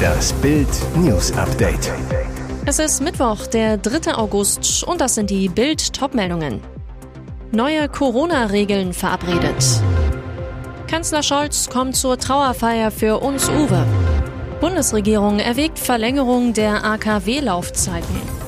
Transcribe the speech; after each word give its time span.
Das 0.00 0.32
Bild 0.34 0.68
News 0.96 1.32
Update. 1.32 1.92
Es 2.66 2.78
ist 2.78 3.02
Mittwoch, 3.02 3.46
der 3.46 3.78
3. 3.78 4.14
August 4.14 4.84
und 4.84 5.00
das 5.00 5.14
sind 5.14 5.30
die 5.30 5.48
Bild 5.48 5.92
Topmeldungen. 5.92 6.60
Neue 7.52 7.88
Corona-Regeln 7.88 8.92
verabredet. 8.92 9.82
Kanzler 10.86 11.22
Scholz 11.22 11.68
kommt 11.68 11.96
zur 11.96 12.18
Trauerfeier 12.18 12.90
für 12.90 13.18
uns 13.18 13.48
Uwe. 13.48 13.84
Bundesregierung 14.60 15.38
erwägt 15.38 15.78
Verlängerung 15.78 16.52
der 16.52 16.84
AKW-Laufzeiten. 16.84 18.39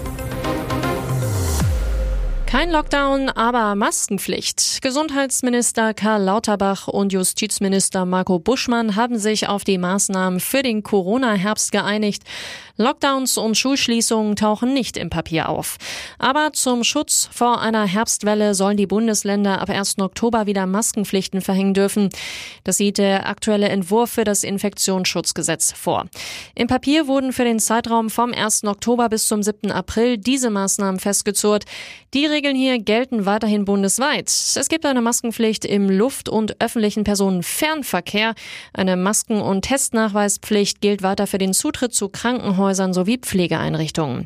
Kein 2.52 2.70
Lockdown, 2.70 3.30
aber 3.30 3.74
Maskenpflicht. 3.76 4.82
Gesundheitsminister 4.82 5.94
Karl 5.94 6.22
Lauterbach 6.24 6.86
und 6.86 7.10
Justizminister 7.10 8.04
Marco 8.04 8.38
Buschmann 8.38 8.94
haben 8.94 9.18
sich 9.18 9.48
auf 9.48 9.64
die 9.64 9.78
Maßnahmen 9.78 10.38
für 10.38 10.62
den 10.62 10.82
Corona-Herbst 10.82 11.72
geeinigt. 11.72 12.24
Lockdowns 12.76 13.38
und 13.38 13.56
Schulschließungen 13.56 14.36
tauchen 14.36 14.74
nicht 14.74 14.98
im 14.98 15.08
Papier 15.08 15.48
auf. 15.48 15.78
Aber 16.18 16.52
zum 16.52 16.84
Schutz 16.84 17.28
vor 17.32 17.62
einer 17.62 17.86
Herbstwelle 17.86 18.54
sollen 18.54 18.76
die 18.76 18.86
Bundesländer 18.86 19.60
ab 19.60 19.70
1. 19.70 19.98
Oktober 20.00 20.46
wieder 20.46 20.66
Maskenpflichten 20.66 21.40
verhängen 21.40 21.72
dürfen. 21.72 22.10
Das 22.64 22.76
sieht 22.76 22.98
der 22.98 23.28
aktuelle 23.28 23.70
Entwurf 23.70 24.10
für 24.10 24.24
das 24.24 24.42
Infektionsschutzgesetz 24.42 25.72
vor. 25.72 26.06
Im 26.54 26.66
Papier 26.66 27.06
wurden 27.06 27.32
für 27.32 27.44
den 27.44 27.60
Zeitraum 27.60 28.10
vom 28.10 28.34
1. 28.34 28.64
Oktober 28.64 29.08
bis 29.08 29.26
zum 29.26 29.42
7. 29.42 29.70
April 29.70 30.18
diese 30.18 30.50
Maßnahmen 30.50 31.00
festgezurrt. 31.00 31.64
Die 32.14 32.26
Regeln 32.42 32.56
hier 32.56 32.80
gelten 32.80 33.24
weiterhin 33.24 33.64
bundesweit. 33.64 34.26
Es 34.26 34.68
gibt 34.68 34.84
eine 34.84 35.00
Maskenpflicht 35.00 35.64
im 35.64 35.88
Luft- 35.88 36.28
und 36.28 36.60
öffentlichen 36.60 37.04
Personenfernverkehr. 37.04 38.34
Eine 38.72 38.96
Masken- 38.96 39.40
und 39.40 39.62
Testnachweispflicht 39.62 40.80
gilt 40.80 41.04
weiter 41.04 41.28
für 41.28 41.38
den 41.38 41.54
Zutritt 41.54 41.94
zu 41.94 42.08
Krankenhäusern 42.08 42.94
sowie 42.94 43.18
Pflegeeinrichtungen. 43.18 44.24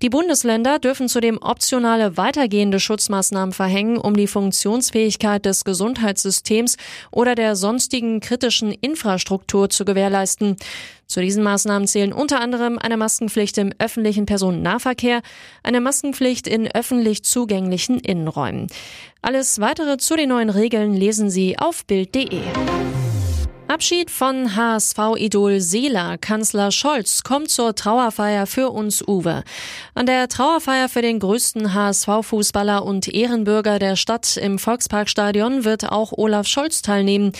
Die 0.00 0.10
Bundesländer 0.10 0.78
dürfen 0.78 1.08
zudem 1.08 1.38
optionale 1.38 2.16
weitergehende 2.16 2.78
Schutzmaßnahmen 2.78 3.52
verhängen, 3.52 3.96
um 3.96 4.14
die 4.14 4.28
Funktionsfähigkeit 4.28 5.44
des 5.44 5.64
Gesundheitssystems 5.64 6.76
oder 7.10 7.34
der 7.34 7.56
sonstigen 7.56 8.20
kritischen 8.20 8.70
Infrastruktur 8.70 9.70
zu 9.70 9.84
gewährleisten. 9.84 10.54
Zu 11.06 11.20
diesen 11.20 11.42
Maßnahmen 11.42 11.86
zählen 11.86 12.12
unter 12.12 12.40
anderem 12.40 12.78
eine 12.78 12.96
Maskenpflicht 12.96 13.58
im 13.58 13.72
öffentlichen 13.78 14.26
Personennahverkehr, 14.26 15.22
eine 15.62 15.80
Maskenpflicht 15.80 16.46
in 16.48 16.68
öffentlich 16.70 17.22
zugänglichen 17.22 18.00
Innenräumen. 18.00 18.66
Alles 19.22 19.60
weitere 19.60 19.98
zu 19.98 20.16
den 20.16 20.30
neuen 20.30 20.50
Regeln 20.50 20.94
lesen 20.94 21.30
Sie 21.30 21.58
auf 21.58 21.84
Bild.de. 21.84 22.42
Abschied 23.68 24.10
von 24.10 24.54
HSV-Idol 24.54 25.60
Seela. 25.60 26.16
Kanzler 26.18 26.70
Scholz 26.70 27.24
kommt 27.24 27.50
zur 27.50 27.74
Trauerfeier 27.74 28.46
für 28.46 28.70
uns 28.70 29.02
Uwe. 29.06 29.42
An 29.94 30.06
der 30.06 30.28
Trauerfeier 30.28 30.88
für 30.88 31.02
den 31.02 31.18
größten 31.18 31.74
HSV-Fußballer 31.74 32.84
und 32.84 33.08
Ehrenbürger 33.08 33.78
der 33.80 33.96
Stadt 33.96 34.36
im 34.36 34.60
Volksparkstadion 34.60 35.64
wird 35.64 35.90
auch 35.90 36.12
Olaf 36.12 36.46
Scholz 36.46 36.80
teilnehmen. 36.80 37.32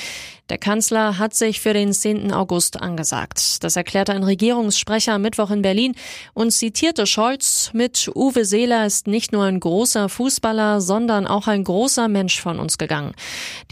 Der 0.48 0.58
Kanzler 0.58 1.18
hat 1.18 1.34
sich 1.34 1.60
für 1.60 1.72
den 1.72 1.92
10. 1.92 2.32
August 2.32 2.80
angesagt. 2.80 3.64
Das 3.64 3.74
erklärte 3.74 4.12
ein 4.12 4.22
Regierungssprecher 4.22 5.18
Mittwoch 5.18 5.50
in 5.50 5.60
Berlin 5.60 5.96
und 6.34 6.52
zitierte 6.52 7.04
Scholz 7.08 7.70
mit 7.72 8.08
Uwe 8.14 8.44
Seeler 8.44 8.86
ist 8.86 9.08
nicht 9.08 9.32
nur 9.32 9.42
ein 9.42 9.58
großer 9.58 10.08
Fußballer, 10.08 10.80
sondern 10.80 11.26
auch 11.26 11.48
ein 11.48 11.64
großer 11.64 12.06
Mensch 12.06 12.40
von 12.40 12.60
uns 12.60 12.78
gegangen. 12.78 13.12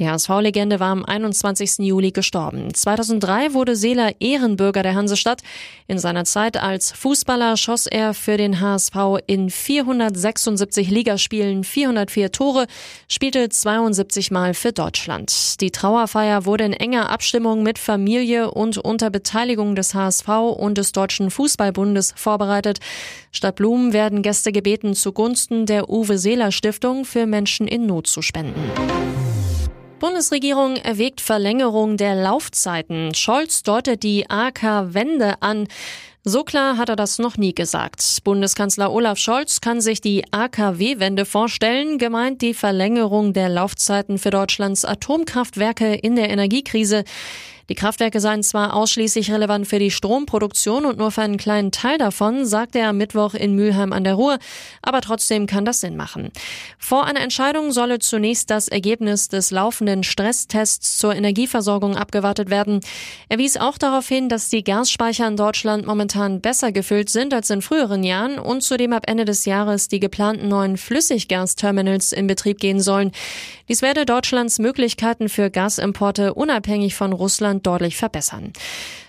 Die 0.00 0.08
HSV-Legende 0.08 0.80
war 0.80 0.90
am 0.90 1.04
21. 1.04 1.78
Juli 1.78 2.10
gestorben. 2.10 2.74
2003 2.74 3.54
wurde 3.54 3.76
Seeler 3.76 4.20
Ehrenbürger 4.20 4.82
der 4.82 4.96
Hansestadt. 4.96 5.42
In 5.86 6.00
seiner 6.00 6.24
Zeit 6.24 6.56
als 6.56 6.90
Fußballer 6.90 7.56
schoss 7.56 7.86
er 7.86 8.14
für 8.14 8.36
den 8.36 8.60
HSV 8.60 8.96
in 9.28 9.48
476 9.48 10.90
Ligaspielen 10.90 11.62
404 11.62 12.32
Tore, 12.32 12.66
spielte 13.06 13.48
72 13.48 14.32
Mal 14.32 14.54
für 14.54 14.72
Deutschland. 14.72 15.60
Die 15.60 15.70
Trauerfeier 15.70 16.46
wurde 16.46 16.63
in 16.64 16.72
enger 16.72 17.10
Abstimmung 17.10 17.62
mit 17.62 17.78
Familie 17.78 18.50
und 18.50 18.78
unter 18.78 19.10
Beteiligung 19.10 19.76
des 19.76 19.94
HSV 19.94 20.28
und 20.28 20.78
des 20.78 20.92
Deutschen 20.92 21.30
Fußballbundes 21.30 22.14
vorbereitet. 22.16 22.80
Statt 23.30 23.56
Blumen 23.56 23.92
werden 23.92 24.22
Gäste 24.22 24.50
gebeten, 24.50 24.94
zugunsten 24.94 25.66
der 25.66 25.88
Uwe 25.88 26.18
Seeler 26.18 26.50
Stiftung 26.50 27.04
für 27.04 27.26
Menschen 27.26 27.68
in 27.68 27.86
Not 27.86 28.06
zu 28.06 28.22
spenden. 28.22 28.70
Bundesregierung 30.00 30.76
erwägt 30.76 31.20
Verlängerung 31.20 31.96
der 31.96 32.14
Laufzeiten. 32.14 33.14
Scholz 33.14 33.62
deutet 33.62 34.02
die 34.02 34.28
AK-Wende 34.28 35.40
an. 35.40 35.66
So 36.26 36.42
klar 36.42 36.78
hat 36.78 36.88
er 36.88 36.96
das 36.96 37.18
noch 37.18 37.36
nie 37.36 37.54
gesagt. 37.54 38.24
Bundeskanzler 38.24 38.90
Olaf 38.90 39.18
Scholz 39.18 39.60
kann 39.60 39.82
sich 39.82 40.00
die 40.00 40.24
AKW-Wende 40.30 41.26
vorstellen, 41.26 41.98
gemeint 41.98 42.40
die 42.40 42.54
Verlängerung 42.54 43.34
der 43.34 43.50
Laufzeiten 43.50 44.16
für 44.16 44.30
Deutschlands 44.30 44.86
Atomkraftwerke 44.86 45.94
in 45.94 46.16
der 46.16 46.30
Energiekrise. 46.30 47.04
Die 47.70 47.74
Kraftwerke 47.74 48.20
seien 48.20 48.42
zwar 48.42 48.74
ausschließlich 48.74 49.30
relevant 49.30 49.66
für 49.66 49.78
die 49.78 49.90
Stromproduktion 49.90 50.84
und 50.84 50.98
nur 50.98 51.10
für 51.10 51.22
einen 51.22 51.38
kleinen 51.38 51.72
Teil 51.72 51.96
davon, 51.96 52.44
sagte 52.44 52.78
er 52.78 52.90
am 52.90 52.98
Mittwoch 52.98 53.32
in 53.32 53.54
Mülheim 53.54 53.92
an 53.92 54.04
der 54.04 54.14
Ruhr, 54.14 54.38
aber 54.82 55.00
trotzdem 55.00 55.46
kann 55.46 55.64
das 55.64 55.80
Sinn 55.80 55.96
machen. 55.96 56.30
Vor 56.78 57.06
einer 57.06 57.20
Entscheidung 57.20 57.72
solle 57.72 58.00
zunächst 58.00 58.50
das 58.50 58.68
Ergebnis 58.68 59.28
des 59.28 59.50
laufenden 59.50 60.02
Stresstests 60.02 60.98
zur 60.98 61.14
Energieversorgung 61.14 61.96
abgewartet 61.96 62.50
werden. 62.50 62.80
Er 63.30 63.38
wies 63.38 63.56
auch 63.56 63.78
darauf 63.78 64.08
hin, 64.08 64.28
dass 64.28 64.50
die 64.50 64.62
Gasspeicher 64.62 65.26
in 65.26 65.36
Deutschland 65.36 65.86
momentan 65.86 66.42
besser 66.42 66.70
gefüllt 66.70 67.08
sind 67.08 67.32
als 67.32 67.48
in 67.48 67.62
früheren 67.62 68.04
Jahren 68.04 68.38
und 68.38 68.62
zudem 68.62 68.92
ab 68.92 69.04
Ende 69.06 69.24
des 69.24 69.46
Jahres 69.46 69.88
die 69.88 70.00
geplanten 70.00 70.48
neuen 70.48 70.76
Flüssiggasterminals 70.76 72.12
in 72.12 72.26
Betrieb 72.26 72.60
gehen 72.60 72.80
sollen. 72.80 73.12
Dies 73.68 73.80
werde 73.80 74.04
Deutschlands 74.04 74.58
Möglichkeiten 74.58 75.30
für 75.30 75.48
Gasimporte 75.50 76.34
unabhängig 76.34 76.94
von 76.94 77.14
Russland 77.14 77.53
Deutschland 77.62 77.74
deutlich 77.74 77.96
verbessern. 77.96 78.52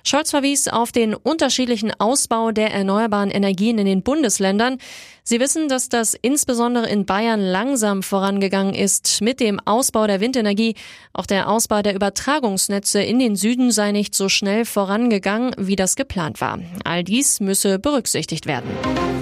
Scholz 0.03 0.31
verwies 0.31 0.67
auf 0.67 0.91
den 0.91 1.15
unterschiedlichen 1.15 1.91
Ausbau 1.99 2.51
der 2.51 2.71
erneuerbaren 2.71 3.31
Energien 3.31 3.79
in 3.79 3.87
den 3.87 4.03
Bundesländern. 4.03 4.77
Sie 5.23 5.39
wissen, 5.39 5.67
dass 5.67 5.89
das 5.89 6.13
insbesondere 6.13 6.87
in 6.87 7.05
Bayern 7.05 7.41
langsam 7.41 8.03
vorangegangen 8.03 8.75
ist 8.75 9.21
mit 9.21 9.39
dem 9.39 9.59
Ausbau 9.65 10.05
der 10.05 10.19
Windenergie. 10.19 10.75
Auch 11.13 11.25
der 11.25 11.49
Ausbau 11.49 11.81
der 11.81 11.95
Übertragungsnetze 11.95 13.01
in 13.01 13.17
den 13.17 13.35
Süden 13.35 13.71
sei 13.71 13.91
nicht 13.91 14.13
so 14.13 14.29
schnell 14.29 14.65
vorangegangen, 14.65 15.55
wie 15.57 15.75
das 15.75 15.95
geplant 15.95 16.41
war. 16.41 16.59
All 16.83 17.03
dies 17.03 17.39
müsse 17.39 17.79
berücksichtigt 17.79 18.45
werden. 18.45 18.69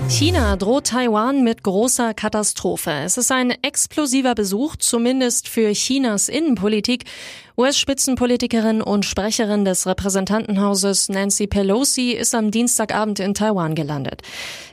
China 0.10 0.58
droht 0.58 0.88
Taiwan 0.88 1.44
mit 1.44 1.64
großer 1.64 2.14
Katastrophe. 2.14 2.92
Es 3.06 3.18
ist 3.18 3.32
ein 3.32 3.52
explosiver 3.62 4.36
Besuch, 4.36 4.76
zumindest 4.76 5.48
für 5.48 5.72
Chinas 5.72 6.28
Innenpolitik. 6.28 7.06
US-Spitzenpolitikerin 7.56 8.82
und 8.82 9.06
Sprecherin 9.06 9.64
des 9.64 9.86
Repräsentantenhauses 9.86 11.10
Nancy 11.10 11.46
Pelosi 11.46 12.14
ist 12.14 12.34
am 12.34 12.50
Dienstagabend 12.50 13.20
in 13.20 13.36
Taiwan 13.36 13.76
gelandet. 13.76 14.24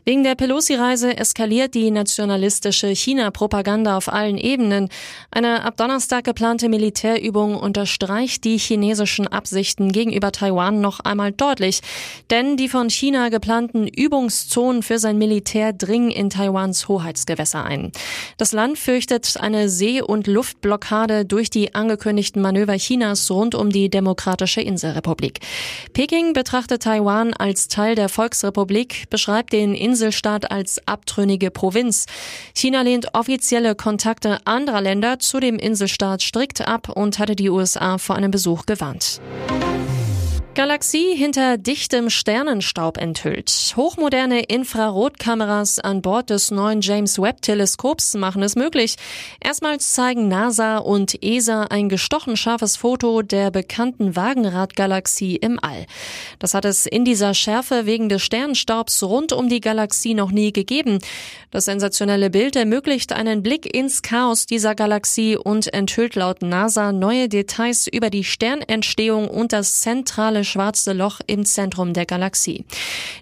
Wegen 0.07 0.25
der 0.25 0.35
Pelosi-Reise 0.35 1.15
eskaliert 1.15 1.75
die 1.75 1.91
nationalistische 1.91 2.89
China-Propaganda 2.89 3.99
auf 3.99 4.11
allen 4.11 4.39
Ebenen. 4.39 4.89
Eine 5.31 5.63
ab 5.63 5.77
Donnerstag 5.77 6.25
geplante 6.25 6.71
Militärübung 6.71 7.55
unterstreicht 7.55 8.45
die 8.45 8.57
chinesischen 8.57 9.29
Absichten 9.29 9.93
gegenüber 9.93 10.33
Taiwan 10.33 10.81
noch 10.81 11.01
einmal 11.01 11.33
deutlich. 11.33 11.83
Denn 12.31 12.57
die 12.57 12.71
von 12.71 12.89
China 12.89 13.29
geplanten 13.29 13.87
Übungszonen 13.87 14.83
für 14.83 14.99
sein 14.99 15.19
Militär 15.19 15.75
dringen 15.75 16.11
in 16.11 16.31
Taiwans 16.31 16.89
Hoheitsgewässer 16.89 17.63
ein. 17.63 17.93
Das 18.39 18.53
Land 18.53 18.79
fürchtet 18.79 19.37
eine 19.39 19.69
See- 19.69 20.01
und 20.01 20.27
Luftblockade 20.27 21.27
durch 21.27 21.51
die 21.51 21.75
angekündigten 21.75 22.41
Manöver 22.41 22.70
Chinas 22.77 23.31
rund 23.31 23.55
um 23.55 23.71
die 23.71 23.89
Demokratische 23.89 24.61
Inselrepublik. 24.61 25.41
Peking 25.93 26.33
betrachtet 26.33 26.83
Taiwan 26.83 27.35
als 27.35 27.69
Teil 27.69 27.95
der 27.95 28.09
Volksrepublik, 28.09 29.09
beschreibt 29.11 29.53
den 29.53 29.75
Inselstaat 29.75 30.51
als 30.51 30.81
abtrünnige 30.87 31.51
Provinz. 31.51 32.07
China 32.55 32.83
lehnt 32.83 33.15
offizielle 33.15 33.75
Kontakte 33.75 34.39
anderer 34.45 34.81
Länder 34.81 35.19
zu 35.19 35.41
dem 35.41 35.59
Inselstaat 35.59 36.23
strikt 36.23 36.67
ab 36.67 36.89
und 36.89 37.19
hatte 37.19 37.37
die 37.37 37.51
USA 37.51 37.99
vor 37.99 38.17
einem 38.17 38.31
Besuch 38.31 38.67
gewarnt. 38.67 39.21
Galaxie 40.55 41.15
hinter 41.15 41.59
dichtem 41.59 42.11
Sternenstaub 42.11 42.99
enthüllt. 42.99 43.73
Hochmoderne 43.77 44.43
Infrarotkameras 44.43 45.79
an 45.79 46.03
Bord 46.03 46.29
des 46.29 46.51
neuen 46.51 46.81
James 46.81 47.21
Webb 47.21 47.41
Teleskops 47.41 48.15
machen 48.15 48.43
es 48.43 48.57
möglich. 48.57 48.97
Erstmals 49.41 49.93
zeigen 49.93 50.27
NASA 50.27 50.79
und 50.79 51.23
ESA 51.23 51.63
ein 51.71 51.89
gestochen 51.89 52.37
scharfes 52.37 52.77
Foto 52.77 53.23
der 53.23 53.53
bekannten 53.53 54.17
Wagenradgalaxie 54.17 55.37
im 55.37 55.61
All. 55.63 55.87
Das 56.41 56.53
hat 56.53 56.65
es 56.65 56.85
in 56.85 57.05
dieser 57.05 57.33
Schärfe 57.33 57.87
wegen 57.87 58.09
des 58.09 58.23
Sternenstaubs 58.23 59.05
rund 59.05 59.33
um 59.33 59.49
die 59.49 59.61
Galaxie 59.61 60.15
noch 60.15 60.33
nie 60.33 60.53
gegeben. 60.53 60.99
Das 61.53 61.65
sensationelle 61.65 62.29
Bild 62.29 62.57
ermöglicht 62.57 63.13
einen 63.13 63.45
Blick 63.45 63.73
ins 63.73 64.03
Chaos 64.03 64.47
dieser 64.47 64.75
Galaxie 64.75 65.37
und 65.37 65.73
enthüllt 65.73 66.17
laut 66.17 66.43
NASA 66.43 66.91
neue 66.91 67.29
Details 67.29 67.87
über 67.87 68.11
die 68.11 68.25
Sternentstehung 68.25 69.29
und 69.29 69.53
das 69.53 69.81
zentrale 69.81 70.40
brutale 70.41 70.45
schwarze 70.45 70.93
Loch 70.93 71.21
im 71.27 71.45
Zentrum 71.45 71.93
der 71.93 72.07
Galaxie. 72.07 72.65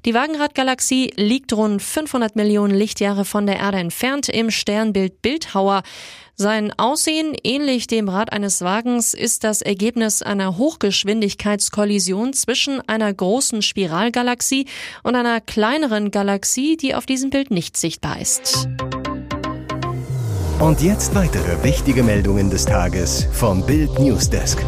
Die 0.04 0.14
Wagenrad-Galaxie 0.14 1.12
liegt 1.16 1.52
rund 1.52 1.82
500 1.82 2.36
Millionen 2.36 2.74
Lichtjahre 2.74 3.24
von 3.24 3.46
der 3.46 3.58
Erde 3.58 3.78
entfernt 3.78 4.28
im 4.28 4.50
Sternbild 4.50 5.22
Bildhauer. 5.22 5.82
Sein 6.36 6.72
Aussehen, 6.76 7.34
ähnlich 7.42 7.88
dem 7.88 8.08
Rad 8.08 8.32
eines 8.32 8.60
Wagens, 8.60 9.12
ist 9.12 9.42
das 9.42 9.60
Ergebnis 9.60 10.22
einer 10.22 10.56
Hochgeschwindigkeitskollision 10.56 12.32
zwischen 12.32 12.80
einer 12.88 13.12
großen 13.12 13.62
Spiralgalaxie 13.62 14.66
und 15.02 15.16
einer 15.16 15.40
kleineren 15.40 16.12
Galaxie, 16.12 16.76
die 16.76 16.94
auf 16.94 17.06
diesem 17.06 17.30
Bild 17.30 17.50
nicht 17.50 17.76
sichtbar 17.76 18.20
ist. 18.20 18.68
Und 20.60 20.80
jetzt 20.80 21.14
weitere 21.14 21.62
wichtige 21.64 22.02
Meldungen 22.02 22.50
des 22.50 22.66
Tages 22.66 23.26
vom 23.32 23.64
Bild 23.64 23.98
Newsdesk. 23.98 24.64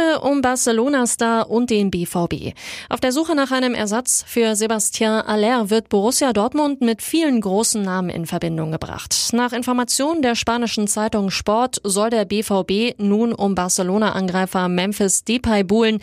Gerüchte 0.00 0.20
um 0.20 0.40
Barcelona-Star 0.42 1.50
und 1.50 1.70
den 1.70 1.90
BVB. 1.90 2.54
Auf 2.88 3.00
der 3.00 3.12
Suche 3.12 3.34
nach 3.34 3.50
einem 3.50 3.74
Ersatz 3.74 4.24
für 4.26 4.56
Sebastian 4.56 5.22
Aller 5.22 5.70
wird 5.70 5.88
Borussia 5.88 6.32
Dortmund 6.32 6.80
mit 6.80 7.02
vielen 7.02 7.40
großen 7.40 7.82
Namen 7.82 8.10
in 8.10 8.26
Verbindung 8.26 8.72
gebracht. 8.72 9.14
Nach 9.32 9.52
Informationen 9.52 10.22
der 10.22 10.34
spanischen 10.34 10.86
Zeitung 10.88 11.30
Sport 11.30 11.80
soll 11.84 12.10
der 12.10 12.24
BVB 12.24 12.98
nun 12.98 13.32
um 13.32 13.54
Barcelona-Angreifer 13.54 14.68
Memphis 14.68 15.24
Depay 15.24 15.64
buhlen. 15.64 16.00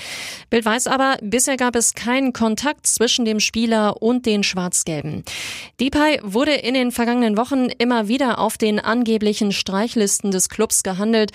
Bild 0.50 0.66
weiß 0.66 0.88
aber, 0.88 1.18
bisher 1.22 1.58
gab 1.58 1.76
es 1.76 1.94
keinen 1.94 2.34
Kontakt 2.34 2.88
zwischen 2.88 3.26
dem 3.26 3.40
Spieler 3.40 4.02
und 4.02 4.26
den 4.26 4.44
Schwarz-Gelben. 4.44 5.24
Depay 5.80 6.20
wurde 6.24 6.54
in 6.54 6.74
den 6.74 6.92
vergangenen 6.92 7.38
Wochen 7.38 7.68
immer 7.78 8.08
wieder 8.08 8.40
auf 8.40 8.58
den 8.58 8.80
angeblichen 8.80 9.52
Streichlisten 9.52 10.32
des 10.32 10.50
Clubs 10.50 10.84
gehandelt. 10.84 11.32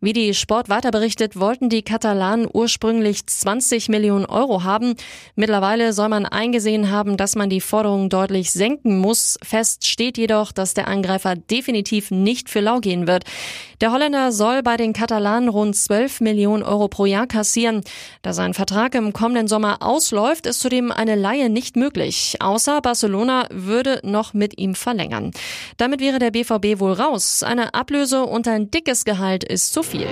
Wie 0.00 0.12
die 0.12 0.34
Sport 0.34 0.68
weiter 0.68 0.90
berichtet, 0.90 1.38
wollten 1.38 1.68
die 1.68 1.76
die 1.76 1.82
Katalanen 2.06 2.48
ursprünglich 2.52 3.26
20 3.26 3.88
Millionen 3.88 4.26
Euro 4.26 4.62
haben. 4.62 4.94
Mittlerweile 5.34 5.92
soll 5.92 6.08
man 6.08 6.24
eingesehen 6.24 6.88
haben, 6.92 7.16
dass 7.16 7.34
man 7.34 7.50
die 7.50 7.60
Forderung 7.60 8.10
deutlich 8.10 8.52
senken 8.52 8.98
muss. 8.98 9.38
Fest 9.42 9.84
steht 9.84 10.16
jedoch, 10.16 10.52
dass 10.52 10.72
der 10.72 10.86
Angreifer 10.86 11.34
definitiv 11.34 12.12
nicht 12.12 12.48
für 12.48 12.60
lau 12.60 12.78
gehen 12.78 13.08
wird. 13.08 13.24
Der 13.80 13.90
Holländer 13.90 14.30
soll 14.30 14.62
bei 14.62 14.76
den 14.76 14.92
Katalanen 14.92 15.48
rund 15.48 15.74
12 15.74 16.20
Millionen 16.20 16.62
Euro 16.62 16.86
pro 16.86 17.06
Jahr 17.06 17.26
kassieren. 17.26 17.82
Da 18.22 18.32
sein 18.32 18.54
Vertrag 18.54 18.94
im 18.94 19.12
kommenden 19.12 19.48
Sommer 19.48 19.78
ausläuft, 19.80 20.46
ist 20.46 20.60
zudem 20.60 20.92
eine 20.92 21.16
Laie 21.16 21.50
nicht 21.50 21.74
möglich. 21.74 22.36
Außer 22.38 22.80
Barcelona 22.82 23.48
würde 23.50 23.98
noch 24.04 24.32
mit 24.32 24.60
ihm 24.60 24.76
verlängern. 24.76 25.32
Damit 25.76 25.98
wäre 25.98 26.20
der 26.20 26.30
BVB 26.30 26.78
wohl 26.78 26.92
raus. 26.92 27.42
Eine 27.42 27.74
Ablöse 27.74 28.22
und 28.22 28.46
ein 28.46 28.70
dickes 28.70 29.04
Gehalt 29.04 29.42
ist 29.42 29.72
zu 29.72 29.82
viel. 29.82 30.06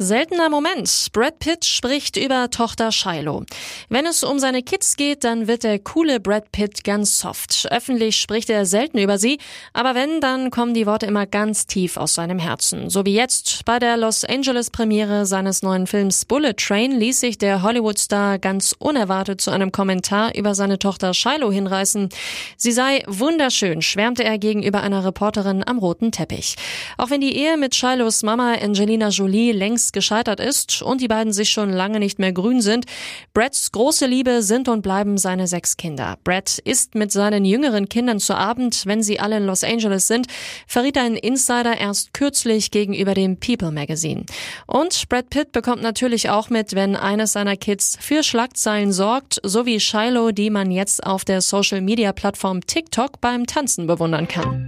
Seltener 0.00 0.48
Moment. 0.48 1.08
Brad 1.12 1.40
Pitt 1.40 1.64
spricht 1.64 2.16
über 2.16 2.50
Tochter 2.50 2.92
Shiloh. 2.92 3.42
Wenn 3.88 4.06
es 4.06 4.22
um 4.22 4.38
seine 4.38 4.62
Kids 4.62 4.96
geht, 4.96 5.24
dann 5.24 5.48
wird 5.48 5.64
der 5.64 5.80
coole 5.80 6.20
Brad 6.20 6.52
Pitt 6.52 6.84
ganz 6.84 7.18
soft. 7.18 7.66
Öffentlich 7.72 8.14
spricht 8.16 8.48
er 8.48 8.64
selten 8.64 8.98
über 8.98 9.18
sie, 9.18 9.38
aber 9.72 9.96
wenn, 9.96 10.20
dann 10.20 10.52
kommen 10.52 10.72
die 10.72 10.86
Worte 10.86 11.06
immer 11.06 11.26
ganz 11.26 11.66
tief 11.66 11.96
aus 11.96 12.14
seinem 12.14 12.38
Herzen. 12.38 12.90
So 12.90 13.04
wie 13.04 13.14
jetzt 13.14 13.64
bei 13.64 13.80
der 13.80 13.96
Los 13.96 14.24
Angeles 14.24 14.70
Premiere 14.70 15.26
seines 15.26 15.62
neuen 15.62 15.88
Films 15.88 16.24
Bullet 16.24 16.54
Train 16.54 16.92
ließ 16.92 17.18
sich 17.18 17.36
der 17.36 17.62
Hollywood-Star 17.62 18.38
ganz 18.38 18.76
unerwartet 18.78 19.40
zu 19.40 19.50
einem 19.50 19.72
Kommentar 19.72 20.36
über 20.36 20.54
seine 20.54 20.78
Tochter 20.78 21.12
Shiloh 21.12 21.50
hinreißen. 21.50 22.08
Sie 22.56 22.72
sei 22.72 23.02
wunderschön, 23.08 23.82
schwärmte 23.82 24.22
er 24.22 24.38
gegenüber 24.38 24.80
einer 24.80 25.04
Reporterin 25.04 25.66
am 25.66 25.78
roten 25.78 26.12
Teppich. 26.12 26.54
Auch 26.96 27.10
wenn 27.10 27.20
die 27.20 27.36
Ehe 27.36 27.56
mit 27.56 27.74
Shilohs 27.74 28.22
Mama 28.22 28.54
Angelina 28.54 29.08
Jolie 29.08 29.50
längst 29.50 29.87
längst 29.88 29.92
gescheitert 29.92 30.40
ist 30.40 30.82
und 30.82 31.00
die 31.00 31.08
beiden 31.08 31.32
sich 31.32 31.50
schon 31.50 31.70
lange 31.70 31.98
nicht 31.98 32.18
mehr 32.18 32.32
grün 32.32 32.60
sind. 32.60 32.84
Brads 33.32 33.72
große 33.72 34.06
Liebe 34.06 34.42
sind 34.42 34.68
und 34.68 34.82
bleiben 34.82 35.18
seine 35.18 35.46
sechs 35.46 35.76
Kinder. 35.76 36.16
Brad 36.24 36.58
isst 36.58 36.94
mit 36.94 37.12
seinen 37.12 37.44
jüngeren 37.44 37.88
Kindern 37.88 38.20
zu 38.20 38.34
Abend, 38.34 38.84
wenn 38.86 39.02
sie 39.02 39.20
alle 39.20 39.38
in 39.38 39.46
Los 39.46 39.64
Angeles 39.64 40.06
sind, 40.06 40.26
verriet 40.66 40.98
ein 40.98 41.16
Insider 41.16 41.78
erst 41.78 42.12
kürzlich 42.12 42.70
gegenüber 42.70 43.14
dem 43.14 43.38
People 43.38 43.70
Magazine. 43.70 44.24
Und 44.66 45.08
Brad 45.08 45.30
Pitt 45.30 45.52
bekommt 45.52 45.82
natürlich 45.82 46.28
auch 46.30 46.50
mit, 46.50 46.74
wenn 46.74 46.96
eines 46.96 47.32
seiner 47.32 47.56
Kids 47.56 47.96
für 48.00 48.22
Schlagzeilen 48.22 48.92
sorgt, 48.92 49.40
so 49.42 49.64
wie 49.64 49.80
Shiloh, 49.80 50.32
die 50.32 50.50
man 50.50 50.70
jetzt 50.70 51.04
auf 51.04 51.24
der 51.24 51.40
Social 51.40 51.80
Media 51.80 52.12
Plattform 52.12 52.60
TikTok 52.66 53.20
beim 53.20 53.46
Tanzen 53.46 53.86
bewundern 53.86 54.28
kann. 54.28 54.66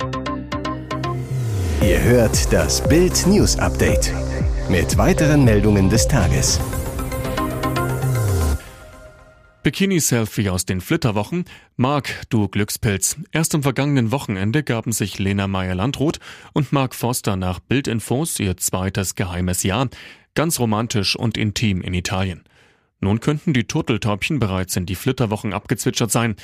Ihr 1.82 2.00
hört 2.02 2.52
das 2.52 2.82
Bild 2.82 3.26
News 3.26 3.58
Update 3.58 4.12
mit 4.70 4.96
weiteren 4.96 5.44
Meldungen 5.44 5.90
des 5.90 6.06
Tages. 6.06 6.60
Bikini-Selfie 9.64 10.48
aus 10.48 10.64
den 10.64 10.80
Flitterwochen. 10.80 11.44
Marc, 11.76 12.22
du 12.30 12.46
Glückspilz. 12.46 13.16
Erst 13.32 13.54
am 13.56 13.64
vergangenen 13.64 14.12
Wochenende 14.12 14.62
gaben 14.62 14.92
sich 14.92 15.18
Lena 15.18 15.48
Meyer-Landrut 15.48 16.20
und 16.52 16.72
Marc 16.72 16.94
Foster 16.94 17.34
nach 17.34 17.58
Bildinfos 17.58 18.38
ihr 18.38 18.56
zweites 18.56 19.16
geheimes 19.16 19.64
Jahr. 19.64 19.88
Ganz 20.34 20.60
romantisch 20.60 21.16
und 21.16 21.36
intim 21.36 21.82
in 21.82 21.92
Italien. 21.92 22.44
Nun 23.00 23.18
könnten 23.18 23.52
die 23.52 23.64
Turteltäubchen 23.64 24.38
bereits 24.38 24.76
in 24.76 24.86
die 24.86 24.94
Flitterwochen 24.94 25.52
abgezwitschert 25.52 26.12
sein. 26.12 26.36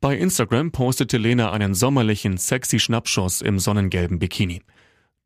Bei 0.00 0.16
Instagram 0.16 0.72
postete 0.72 1.18
Lena 1.18 1.52
einen 1.52 1.74
sommerlichen, 1.74 2.38
sexy 2.38 2.78
Schnappschuss 2.78 3.42
im 3.42 3.58
sonnengelben 3.58 4.18
Bikini. 4.18 4.62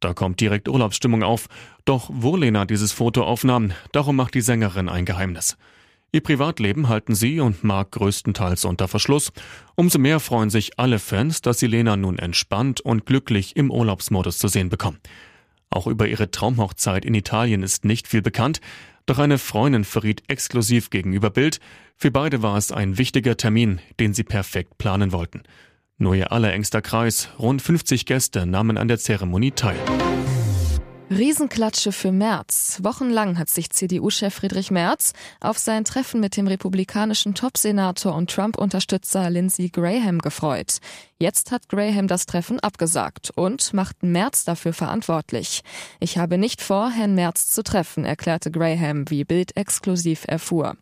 Da 0.00 0.14
kommt 0.14 0.40
direkt 0.40 0.68
Urlaubsstimmung 0.68 1.22
auf. 1.22 1.48
Doch 1.84 2.10
wo 2.12 2.36
Lena 2.36 2.64
dieses 2.64 2.92
Foto 2.92 3.24
aufnahm, 3.24 3.72
darum 3.92 4.16
macht 4.16 4.34
die 4.34 4.40
Sängerin 4.40 4.88
ein 4.88 5.04
Geheimnis. 5.04 5.56
Ihr 6.10 6.22
Privatleben 6.22 6.88
halten 6.88 7.14
sie 7.14 7.40
und 7.40 7.64
Mark 7.64 7.92
größtenteils 7.92 8.64
unter 8.64 8.88
Verschluss. 8.88 9.30
Umso 9.74 9.98
mehr 9.98 10.20
freuen 10.20 10.48
sich 10.48 10.78
alle 10.78 10.98
Fans, 10.98 11.42
dass 11.42 11.58
sie 11.58 11.66
Lena 11.66 11.96
nun 11.96 12.18
entspannt 12.18 12.80
und 12.80 13.04
glücklich 13.04 13.56
im 13.56 13.70
Urlaubsmodus 13.70 14.38
zu 14.38 14.48
sehen 14.48 14.70
bekommen. 14.70 15.00
Auch 15.68 15.86
über 15.86 16.08
ihre 16.08 16.30
Traumhochzeit 16.30 17.04
in 17.04 17.14
Italien 17.14 17.62
ist 17.62 17.84
nicht 17.84 18.08
viel 18.08 18.22
bekannt, 18.22 18.62
doch 19.04 19.18
eine 19.18 19.38
Freundin 19.38 19.84
verriet 19.84 20.22
exklusiv 20.28 20.88
gegenüber 20.90 21.30
Bild, 21.30 21.60
für 21.96 22.10
beide 22.10 22.42
war 22.42 22.56
es 22.56 22.72
ein 22.72 22.96
wichtiger 22.96 23.36
Termin, 23.36 23.80
den 24.00 24.14
sie 24.14 24.24
perfekt 24.24 24.78
planen 24.78 25.12
wollten. 25.12 25.42
Nur 26.00 26.14
ihr 26.14 26.30
allerengster 26.30 26.80
Kreis, 26.80 27.28
rund 27.40 27.60
50 27.60 28.06
Gäste, 28.06 28.46
nahmen 28.46 28.78
an 28.78 28.86
der 28.86 28.98
Zeremonie 28.98 29.50
teil. 29.50 29.76
Riesenklatsche 31.10 31.90
für 31.90 32.12
Merz. 32.12 32.78
Wochenlang 32.84 33.36
hat 33.36 33.48
sich 33.48 33.70
CDU-Chef 33.70 34.32
Friedrich 34.32 34.70
Merz 34.70 35.12
auf 35.40 35.58
sein 35.58 35.84
Treffen 35.84 36.20
mit 36.20 36.36
dem 36.36 36.46
republikanischen 36.46 37.34
Top-Senator 37.34 38.14
und 38.14 38.30
Trump-Unterstützer 38.30 39.28
Lindsey 39.28 39.70
Graham 39.70 40.20
gefreut. 40.20 40.78
Jetzt 41.20 41.50
hat 41.50 41.68
Graham 41.68 42.06
das 42.06 42.26
Treffen 42.26 42.60
abgesagt 42.60 43.32
und 43.34 43.74
macht 43.74 44.04
Merz 44.04 44.44
dafür 44.44 44.72
verantwortlich. 44.72 45.62
Ich 45.98 46.16
habe 46.16 46.38
nicht 46.38 46.62
vor, 46.62 46.90
Herrn 46.90 47.16
Merz 47.16 47.50
zu 47.50 47.64
treffen, 47.64 48.04
erklärte 48.04 48.52
Graham, 48.52 49.10
wie 49.10 49.24
Bild 49.24 49.56
exklusiv 49.56 50.26
erfuhr. 50.28 50.76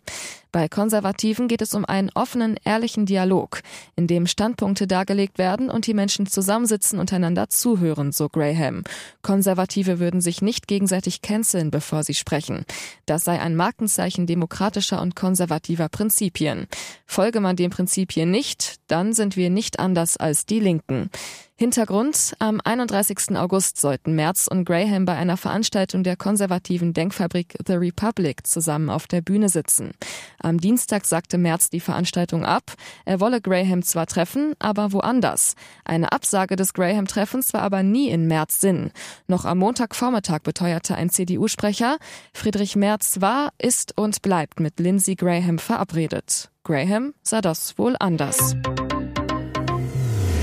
Bei 0.56 0.68
Konservativen 0.68 1.48
geht 1.48 1.60
es 1.60 1.74
um 1.74 1.84
einen 1.84 2.10
offenen, 2.14 2.56
ehrlichen 2.64 3.04
Dialog, 3.04 3.60
in 3.94 4.06
dem 4.06 4.26
Standpunkte 4.26 4.86
dargelegt 4.86 5.36
werden 5.36 5.68
und 5.68 5.86
die 5.86 5.92
Menschen 5.92 6.26
zusammensitzen 6.26 6.98
und 6.98 7.12
einander 7.12 7.50
zuhören, 7.50 8.10
so 8.10 8.30
Graham. 8.30 8.82
Konservative 9.20 9.98
würden 9.98 10.22
sich 10.22 10.40
nicht 10.40 10.66
gegenseitig 10.66 11.20
canceln, 11.20 11.70
bevor 11.70 12.04
sie 12.04 12.14
sprechen. 12.14 12.64
Das 13.04 13.24
sei 13.24 13.38
ein 13.38 13.54
Markenzeichen 13.54 14.26
demokratischer 14.26 15.02
und 15.02 15.14
konservativer 15.14 15.90
Prinzipien. 15.90 16.68
Folge 17.04 17.40
man 17.40 17.56
den 17.56 17.68
Prinzipien 17.68 18.30
nicht, 18.30 18.76
dann 18.86 19.12
sind 19.12 19.36
wir 19.36 19.50
nicht 19.50 19.78
anders 19.78 20.16
als 20.26 20.46
die 20.46 20.60
Linken. 20.60 21.10
Hintergrund, 21.58 22.34
am 22.38 22.60
31. 22.62 23.34
August 23.34 23.80
sollten 23.80 24.14
Merz 24.14 24.46
und 24.46 24.66
Graham 24.66 25.06
bei 25.06 25.14
einer 25.14 25.38
Veranstaltung 25.38 26.02
der 26.02 26.14
konservativen 26.14 26.92
Denkfabrik 26.92 27.56
The 27.66 27.76
Republic 27.76 28.46
zusammen 28.46 28.90
auf 28.90 29.06
der 29.06 29.22
Bühne 29.22 29.48
sitzen. 29.48 29.92
Am 30.38 30.58
Dienstag 30.58 31.06
sagte 31.06 31.38
Merz 31.38 31.70
die 31.70 31.80
Veranstaltung 31.80 32.44
ab. 32.44 32.74
Er 33.06 33.20
wolle 33.20 33.40
Graham 33.40 33.82
zwar 33.82 34.06
treffen, 34.06 34.52
aber 34.58 34.92
woanders. 34.92 35.54
Eine 35.86 36.12
Absage 36.12 36.56
des 36.56 36.74
Graham-Treffens 36.74 37.54
war 37.54 37.62
aber 37.62 37.82
nie 37.82 38.10
in 38.10 38.26
Merz 38.26 38.60
Sinn. 38.60 38.90
Noch 39.26 39.46
am 39.46 39.56
Montagvormittag 39.56 40.40
beteuerte 40.42 40.94
ein 40.94 41.08
CDU-Sprecher, 41.08 41.96
Friedrich 42.34 42.76
Merz 42.76 43.22
war, 43.22 43.54
ist 43.56 43.96
und 43.96 44.20
bleibt 44.20 44.60
mit 44.60 44.78
Lindsey 44.78 45.14
Graham 45.14 45.58
verabredet. 45.58 46.50
Graham 46.64 47.14
sah 47.22 47.40
das 47.40 47.78
wohl 47.78 47.96
anders. 47.98 48.56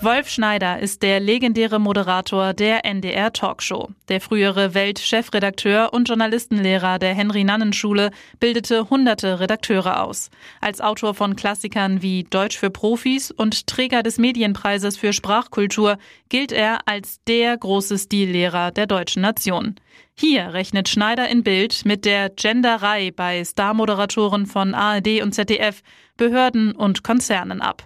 Wolf 0.00 0.28
Schneider 0.28 0.78
ist 0.78 1.02
der 1.02 1.18
legendäre 1.18 1.80
Moderator 1.80 2.54
der 2.54 2.84
NDR 2.84 3.32
Talkshow. 3.32 3.88
Der 4.08 4.20
frühere 4.20 4.72
Welt-Chefredakteur 4.72 5.92
und 5.92 6.08
Journalistenlehrer 6.08 7.00
der 7.00 7.14
Henry-Nannen-Schule 7.14 8.12
bildete 8.38 8.90
hunderte 8.90 9.40
Redakteure 9.40 10.04
aus. 10.04 10.30
Als 10.60 10.80
Autor 10.80 11.14
von 11.14 11.34
Klassikern 11.34 12.00
wie 12.00 12.22
Deutsch 12.22 12.56
für 12.56 12.70
Profis 12.70 13.32
und 13.32 13.66
Träger 13.66 14.04
des 14.04 14.18
Medienpreises 14.18 14.96
für 14.96 15.12
Sprachkultur 15.12 15.98
gilt 16.28 16.52
er 16.52 16.86
als 16.86 17.18
der 17.26 17.56
große 17.56 17.98
Stillehrer 17.98 18.70
der 18.70 18.86
deutschen 18.86 19.22
Nation. 19.22 19.74
Hier 20.14 20.52
rechnet 20.52 20.88
Schneider 20.88 21.28
in 21.28 21.42
Bild 21.42 21.84
mit 21.84 22.04
der 22.04 22.30
Genderei 22.30 23.10
bei 23.10 23.44
Starmoderatoren 23.44 24.46
von 24.46 24.74
ARD 24.74 25.22
und 25.22 25.34
ZDF, 25.34 25.82
Behörden 26.16 26.70
und 26.70 27.02
Konzernen 27.02 27.60
ab. 27.60 27.84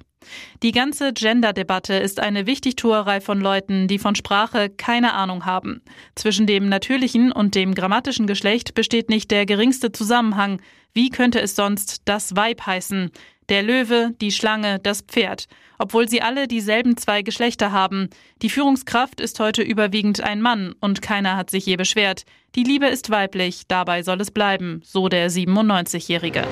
Die 0.62 0.72
ganze 0.72 1.12
Gender-Debatte 1.12 1.94
ist 1.94 2.20
eine 2.20 2.46
Wichtigtuerei 2.46 3.20
von 3.20 3.40
Leuten, 3.40 3.88
die 3.88 3.98
von 3.98 4.14
Sprache 4.14 4.70
keine 4.70 5.14
Ahnung 5.14 5.44
haben. 5.44 5.82
Zwischen 6.14 6.46
dem 6.46 6.68
natürlichen 6.68 7.32
und 7.32 7.54
dem 7.54 7.74
grammatischen 7.74 8.26
Geschlecht 8.26 8.74
besteht 8.74 9.08
nicht 9.08 9.30
der 9.30 9.46
geringste 9.46 9.92
Zusammenhang. 9.92 10.60
Wie 10.94 11.10
könnte 11.10 11.40
es 11.40 11.56
sonst 11.56 12.02
das 12.04 12.36
Weib 12.36 12.66
heißen? 12.66 13.10
Der 13.48 13.62
Löwe, 13.62 14.14
die 14.20 14.32
Schlange, 14.32 14.78
das 14.78 15.02
Pferd, 15.02 15.46
obwohl 15.78 16.08
sie 16.08 16.22
alle 16.22 16.46
dieselben 16.46 16.96
zwei 16.96 17.22
Geschlechter 17.22 17.72
haben. 17.72 18.08
Die 18.40 18.50
Führungskraft 18.50 19.20
ist 19.20 19.40
heute 19.40 19.62
überwiegend 19.62 20.20
ein 20.20 20.40
Mann 20.40 20.74
und 20.80 21.02
keiner 21.02 21.36
hat 21.36 21.50
sich 21.50 21.66
je 21.66 21.76
beschwert. 21.76 22.24
Die 22.54 22.62
Liebe 22.62 22.86
ist 22.86 23.10
weiblich, 23.10 23.62
dabei 23.66 24.02
soll 24.02 24.20
es 24.20 24.30
bleiben, 24.30 24.80
so 24.84 25.08
der 25.08 25.30
97-Jährige. 25.30 26.46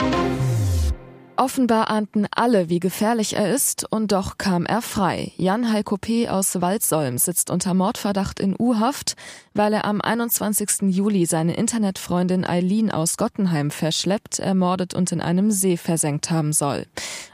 Offenbar 1.40 1.88
ahnten 1.88 2.26
alle, 2.32 2.68
wie 2.68 2.80
gefährlich 2.80 3.34
er 3.34 3.50
ist, 3.50 3.90
und 3.90 4.12
doch 4.12 4.36
kam 4.36 4.66
er 4.66 4.82
frei. 4.82 5.32
Jan 5.38 5.72
Heiko 5.72 5.96
P. 5.96 6.28
aus 6.28 6.60
Waldsolm 6.60 7.16
sitzt 7.16 7.48
unter 7.48 7.72
Mordverdacht 7.72 8.38
in 8.38 8.54
U-Haft, 8.58 9.16
weil 9.54 9.72
er 9.72 9.86
am 9.86 10.02
21. 10.02 10.94
Juli 10.94 11.24
seine 11.24 11.54
Internetfreundin 11.54 12.44
Eileen 12.44 12.90
aus 12.90 13.16
Gottenheim 13.16 13.70
verschleppt, 13.70 14.38
ermordet 14.38 14.92
und 14.92 15.12
in 15.12 15.22
einem 15.22 15.50
See 15.50 15.78
versenkt 15.78 16.30
haben 16.30 16.52
soll. 16.52 16.86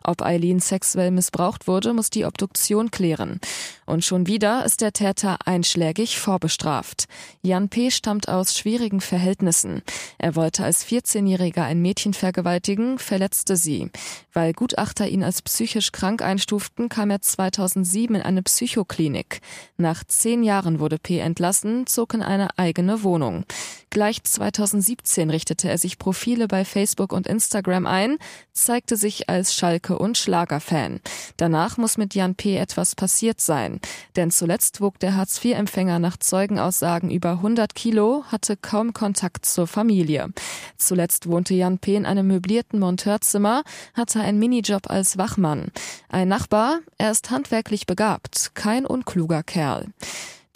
Ob 0.05 0.23
Eileen 0.23 0.61
sexuell 0.61 1.11
missbraucht 1.11 1.67
wurde, 1.67 1.93
muss 1.93 2.09
die 2.09 2.27
Obduktion 2.27 2.93
klären. 2.93 3.41
Und 3.87 4.05
schon 4.05 4.29
wieder 4.29 4.65
ist 4.65 4.83
der 4.83 4.93
Täter 4.93 5.39
einschlägig 5.47 6.19
vorbestraft. 6.19 7.07
Jan 7.43 7.69
P. 7.69 7.91
stammt 7.91 8.29
aus 8.29 8.57
schwierigen 8.57 9.01
Verhältnissen. 9.01 9.83
Er 10.19 10.37
wollte 10.37 10.65
als 10.65 10.87
14-Jähriger 10.87 11.63
ein 11.63 11.83
Mädchen 11.83 12.15
vergewaltigen, 12.15 13.01
verletzte 13.01 13.57
sie. 13.57 13.91
Weil 14.33 14.53
Gutachter 14.53 15.09
ihn 15.09 15.25
als 15.25 15.43
psychisch 15.43 15.93
krank 15.93 16.23
einstuften, 16.23 16.89
kam 16.89 17.11
er 17.11 17.23
2007 17.23 18.17
in 18.17 18.23
eine 18.23 18.43
Psychoklinik. 18.43 19.41
Nach 19.77 20.05
zehn 20.05 20.43
Jahren 20.43 20.81
wurde 20.81 20.99
P. 20.99 21.19
entlassen, 21.19 21.87
zog 21.87 22.15
in 22.15 22.23
eine 22.23 22.59
eigene 22.59 23.03
Wohnung. 23.03 23.45
Gleich 23.91 24.23
2017 24.23 25.31
richtete 25.31 25.71
er 25.71 25.79
sich 25.79 25.99
Profile 25.99 26.49
bei 26.49 26.65
Facebook 26.67 27.13
und 27.13 27.27
Instagram 27.27 27.87
ein, 27.87 28.19
zeigte 28.53 28.97
sich 28.97 29.31
als 29.31 29.55
Schalke- 29.55 29.99
und 29.99 30.19
Schlagerfan. 30.19 31.01
Danach 31.39 31.79
muss 31.79 31.97
mit 31.97 32.15
Jan 32.15 32.35
P. 32.35 32.57
etwas 32.57 32.95
passiert 32.95 33.41
sein. 33.41 33.81
Denn 34.17 34.31
zuletzt 34.31 34.81
wog 34.81 34.99
der 34.99 35.17
Hartz-IV-Empfänger 35.17 35.99
nach 35.99 36.19
Zeugenaussagen 36.19 37.11
über 37.11 37.31
100 37.31 37.75
Kilo, 37.75 38.25
hatte 38.27 38.57
kaum 38.57 38.93
Kontakt 38.93 39.47
zur 39.47 39.67
Familie. 39.67 40.29
Zuletzt 40.77 41.29
wohnte 41.29 41.55
Jan 41.55 41.79
P. 41.79 41.97
in 41.97 42.05
einem 42.07 42.27
möblierten 42.27 42.81
Monteurzimmer, 42.81 43.63
hatte 43.95 44.21
einen 44.21 44.39
Minijob 44.39 44.91
als 44.91 45.19
Wachmann. 45.19 45.69
Ein 46.09 46.29
Nachbar, 46.29 46.81
er 46.99 47.11
ist 47.11 47.31
handwerklich 47.31 47.87
begabt, 47.87 48.53
kein 48.55 48.87
unkluger 48.87 49.43
Kerl. 49.43 49.87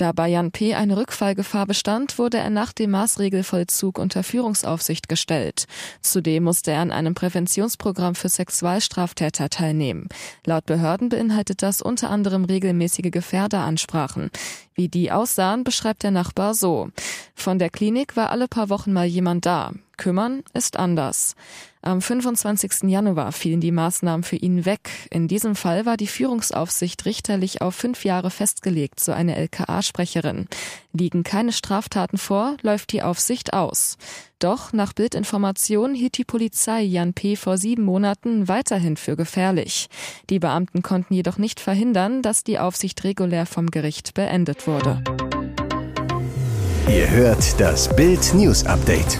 Da 0.00 0.12
bei 0.12 0.28
Jan 0.28 0.50
P. 0.50 0.74
eine 0.74 0.96
Rückfallgefahr 0.96 1.66
bestand, 1.66 2.18
wurde 2.18 2.38
er 2.38 2.48
nach 2.48 2.72
dem 2.72 2.92
Maßregelvollzug 2.92 3.98
unter 3.98 4.22
Führungsaufsicht 4.22 5.10
gestellt. 5.10 5.66
Zudem 6.00 6.44
musste 6.44 6.70
er 6.70 6.80
an 6.80 6.90
einem 6.90 7.12
Präventionsprogramm 7.12 8.14
für 8.14 8.30
Sexualstraftäter 8.30 9.50
teilnehmen. 9.50 10.08
Laut 10.46 10.64
Behörden 10.64 11.10
beinhaltet 11.10 11.62
das 11.62 11.82
unter 11.82 12.08
anderem 12.08 12.46
regelmäßige 12.46 13.10
Gefährderansprachen. 13.10 14.30
Wie 14.72 14.88
die 14.88 15.12
aussahen, 15.12 15.64
beschreibt 15.64 16.02
der 16.02 16.12
Nachbar 16.12 16.54
so. 16.54 16.88
Von 17.34 17.58
der 17.58 17.68
Klinik 17.68 18.16
war 18.16 18.30
alle 18.30 18.48
paar 18.48 18.70
Wochen 18.70 18.94
mal 18.94 19.04
jemand 19.04 19.44
da. 19.44 19.72
Kümmern 20.00 20.42
ist 20.54 20.78
anders. 20.78 21.36
Am 21.82 22.00
25. 22.00 22.88
Januar 22.90 23.32
fielen 23.32 23.60
die 23.60 23.70
Maßnahmen 23.70 24.24
für 24.24 24.36
ihn 24.36 24.64
weg. 24.64 24.90
In 25.10 25.28
diesem 25.28 25.54
Fall 25.54 25.84
war 25.84 25.98
die 25.98 26.06
Führungsaufsicht 26.06 27.04
richterlich 27.04 27.60
auf 27.60 27.74
fünf 27.74 28.04
Jahre 28.04 28.30
festgelegt, 28.30 28.98
so 28.98 29.12
eine 29.12 29.36
LKA-Sprecherin. 29.36 30.46
Liegen 30.92 31.22
keine 31.22 31.52
Straftaten 31.52 32.16
vor, 32.16 32.56
läuft 32.62 32.92
die 32.92 33.02
Aufsicht 33.02 33.52
aus. 33.52 33.98
Doch 34.38 34.72
nach 34.72 34.94
Bildinformation 34.94 35.94
hielt 35.94 36.16
die 36.16 36.24
Polizei 36.24 36.80
Jan 36.80 37.12
P. 37.12 37.36
vor 37.36 37.58
sieben 37.58 37.84
Monaten 37.84 38.48
weiterhin 38.48 38.96
für 38.96 39.16
gefährlich. 39.16 39.88
Die 40.30 40.38
Beamten 40.38 40.80
konnten 40.80 41.12
jedoch 41.12 41.36
nicht 41.36 41.60
verhindern, 41.60 42.22
dass 42.22 42.42
die 42.42 42.58
Aufsicht 42.58 43.04
regulär 43.04 43.44
vom 43.44 43.70
Gericht 43.70 44.14
beendet 44.14 44.66
wurde. 44.66 45.02
Ihr 46.88 47.08
hört 47.10 47.60
das 47.60 47.94
Bild 47.94 48.32
News 48.34 48.64
Update. 48.64 49.18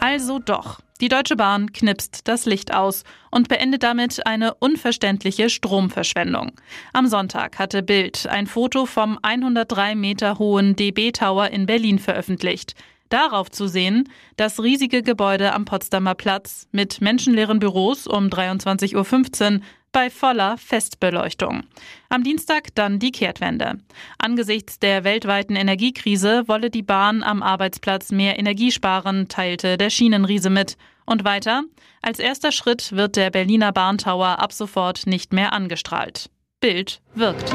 Also 0.00 0.38
doch. 0.38 0.80
Die 1.00 1.08
Deutsche 1.08 1.36
Bahn 1.36 1.72
knipst 1.72 2.28
das 2.28 2.44
Licht 2.44 2.74
aus 2.74 3.04
und 3.30 3.48
beendet 3.48 3.82
damit 3.82 4.26
eine 4.26 4.54
unverständliche 4.54 5.48
Stromverschwendung. 5.48 6.52
Am 6.92 7.06
Sonntag 7.06 7.58
hatte 7.58 7.82
Bild 7.82 8.26
ein 8.26 8.46
Foto 8.46 8.84
vom 8.86 9.18
103 9.22 9.94
Meter 9.94 10.38
hohen 10.38 10.76
DB 10.76 11.12
Tower 11.12 11.48
in 11.48 11.66
Berlin 11.66 11.98
veröffentlicht. 11.98 12.74
Darauf 13.10 13.50
zu 13.50 13.66
sehen, 13.66 14.08
das 14.36 14.62
riesige 14.62 15.02
Gebäude 15.02 15.52
am 15.52 15.64
Potsdamer 15.64 16.14
Platz 16.14 16.68
mit 16.70 17.00
menschenleeren 17.00 17.58
Büros 17.58 18.06
um 18.06 18.26
23.15 18.28 19.54
Uhr 19.54 19.60
bei 19.92 20.10
voller 20.10 20.56
Festbeleuchtung. 20.58 21.64
Am 22.08 22.22
Dienstag 22.22 22.74
dann 22.74 22.98
die 22.98 23.12
Kehrtwende. 23.12 23.78
Angesichts 24.18 24.78
der 24.78 25.04
weltweiten 25.04 25.56
Energiekrise 25.56 26.46
wolle 26.46 26.70
die 26.70 26.82
Bahn 26.82 27.22
am 27.22 27.42
Arbeitsplatz 27.42 28.10
mehr 28.10 28.38
Energie 28.38 28.70
sparen, 28.70 29.28
teilte 29.28 29.76
der 29.76 29.90
Schienenriese 29.90 30.50
mit. 30.50 30.76
Und 31.06 31.24
weiter, 31.24 31.64
als 32.02 32.18
erster 32.18 32.52
Schritt 32.52 32.92
wird 32.92 33.16
der 33.16 33.30
Berliner 33.30 33.72
Bahntower 33.72 34.38
ab 34.38 34.52
sofort 34.52 35.06
nicht 35.06 35.32
mehr 35.32 35.52
angestrahlt. 35.52 36.30
Bild 36.60 37.00
wirkt. 37.14 37.52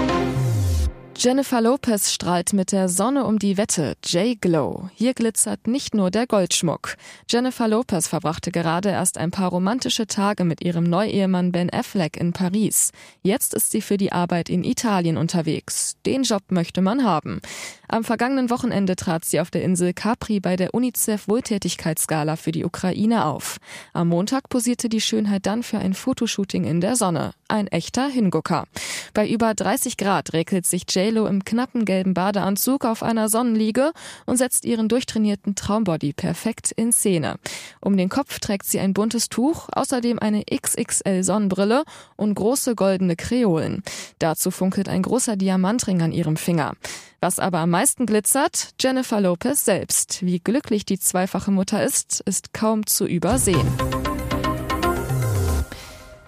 Jennifer 1.17 1.61
Lopez 1.61 2.11
strahlt 2.11 2.51
mit 2.51 2.73
der 2.73 2.89
Sonne 2.89 3.25
um 3.25 3.39
die 3.39 3.55
Wette. 3.57 3.95
J-Glow. 4.03 4.89
Hier 4.93 5.13
glitzert 5.13 5.65
nicht 5.65 5.95
nur 5.95 6.11
der 6.11 6.27
Goldschmuck. 6.27 6.97
Jennifer 7.29 7.69
Lopez 7.69 8.09
verbrachte 8.09 8.51
gerade 8.51 8.89
erst 8.89 9.17
ein 9.17 9.31
paar 9.31 9.49
romantische 9.49 10.07
Tage 10.07 10.43
mit 10.43 10.61
ihrem 10.61 10.83
Neuehemann 10.83 11.53
Ben 11.53 11.71
Affleck 11.71 12.17
in 12.17 12.33
Paris. 12.33 12.91
Jetzt 13.23 13.53
ist 13.53 13.71
sie 13.71 13.81
für 13.81 13.95
die 13.95 14.11
Arbeit 14.11 14.49
in 14.49 14.65
Italien 14.65 15.15
unterwegs. 15.15 15.95
Den 16.05 16.23
Job 16.23 16.43
möchte 16.49 16.81
man 16.81 17.05
haben. 17.05 17.39
Am 17.87 18.03
vergangenen 18.03 18.49
Wochenende 18.49 18.95
trat 18.95 19.25
sie 19.25 19.39
auf 19.39 19.51
der 19.51 19.63
Insel 19.63 19.93
Capri 19.93 20.39
bei 20.39 20.57
der 20.57 20.73
UNICEF 20.73 21.27
Wohltätigkeitsgala 21.27 22.35
für 22.35 22.51
die 22.51 22.65
Ukraine 22.65 23.25
auf. 23.25 23.57
Am 23.93 24.09
Montag 24.09 24.49
posierte 24.49 24.89
die 24.89 25.01
Schönheit 25.01 25.45
dann 25.45 25.63
für 25.63 25.77
ein 25.77 25.93
Fotoshooting 25.93 26.65
in 26.65 26.81
der 26.81 26.95
Sonne. 26.95 27.31
Ein 27.47 27.67
echter 27.67 28.07
Hingucker. 28.07 28.65
Bei 29.13 29.27
über 29.29 29.53
30 29.53 29.97
Grad 29.97 30.33
regelt 30.33 30.65
sich 30.65 30.85
JLo 31.05 31.27
im 31.27 31.43
knappen 31.43 31.85
gelben 31.85 32.13
Badeanzug 32.13 32.85
auf 32.85 33.03
einer 33.03 33.29
Sonnenliege 33.29 33.91
und 34.25 34.37
setzt 34.37 34.65
ihren 34.65 34.87
durchtrainierten 34.87 35.55
Traumbody 35.55 36.13
perfekt 36.13 36.71
in 36.71 36.91
Szene. 36.91 37.35
Um 37.81 37.97
den 37.97 38.09
Kopf 38.09 38.39
trägt 38.39 38.65
sie 38.65 38.79
ein 38.79 38.93
buntes 38.93 39.29
Tuch, 39.29 39.69
außerdem 39.71 40.19
eine 40.19 40.43
XXL 40.43 41.23
Sonnenbrille 41.23 41.83
und 42.15 42.35
große 42.35 42.75
goldene 42.75 43.15
Kreolen. 43.15 43.83
Dazu 44.19 44.51
funkelt 44.51 44.89
ein 44.89 45.01
großer 45.01 45.35
Diamantring 45.35 46.01
an 46.01 46.11
ihrem 46.11 46.37
Finger. 46.37 46.73
Was 47.21 47.39
aber 47.39 47.59
am 47.59 47.71
meisten 47.71 48.05
glitzert, 48.05 48.69
Jennifer 48.79 49.21
Lopez 49.21 49.65
selbst. 49.65 50.25
Wie 50.25 50.39
glücklich 50.39 50.85
die 50.85 50.99
zweifache 50.99 51.51
Mutter 51.51 51.83
ist, 51.83 52.21
ist 52.25 52.53
kaum 52.53 52.85
zu 52.85 53.05
übersehen. 53.05 53.67